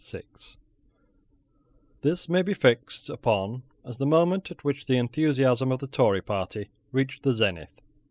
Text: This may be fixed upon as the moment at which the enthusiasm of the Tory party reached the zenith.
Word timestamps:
This 2.01 2.27
may 2.27 2.41
be 2.41 2.55
fixed 2.55 3.07
upon 3.07 3.61
as 3.85 3.99
the 3.99 4.07
moment 4.07 4.49
at 4.49 4.63
which 4.63 4.87
the 4.87 4.97
enthusiasm 4.97 5.71
of 5.71 5.79
the 5.79 5.85
Tory 5.85 6.23
party 6.23 6.69
reached 6.91 7.21
the 7.21 7.33
zenith. 7.33 7.69